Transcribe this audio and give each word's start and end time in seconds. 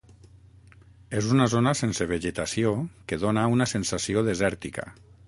És 1.19 1.27
una 1.35 1.45
zona 1.53 1.73
sense 1.81 2.07
vegetació 2.13 2.73
que 3.13 3.21
dóna 3.25 3.47
una 3.57 3.69
sensació 3.77 4.29
desèrtica. 4.31 4.89